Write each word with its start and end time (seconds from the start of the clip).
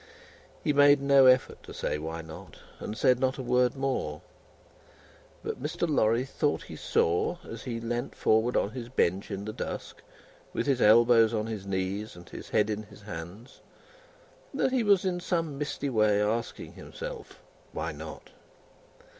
He 0.63 0.73
made 0.73 0.99
no 0.99 1.27
effort 1.27 1.61
to 1.61 1.75
say 1.75 1.99
why 1.99 2.23
not, 2.23 2.57
and 2.79 2.97
said 2.97 3.19
not 3.19 3.37
a 3.37 3.43
word 3.43 3.75
more. 3.75 4.21
But, 5.43 5.61
Mr. 5.61 5.87
Lorry 5.87 6.25
thought 6.25 6.63
he 6.63 6.75
saw, 6.75 7.37
as 7.47 7.65
he 7.65 7.79
leaned 7.79 8.15
forward 8.15 8.57
on 8.57 8.71
his 8.71 8.89
bench 8.89 9.29
in 9.29 9.45
the 9.45 9.53
dusk, 9.53 10.01
with 10.53 10.65
his 10.65 10.81
elbows 10.81 11.35
on 11.35 11.45
his 11.45 11.67
knees 11.67 12.15
and 12.15 12.27
his 12.27 12.49
head 12.49 12.71
in 12.71 12.81
his 12.81 13.03
hands, 13.03 13.61
that 14.55 14.71
he 14.71 14.81
was 14.81 15.05
in 15.05 15.19
some 15.19 15.59
misty 15.59 15.87
way 15.87 16.19
asking 16.19 16.73
himself, 16.73 17.39
"Why 17.71 17.91
not?" 17.91 18.31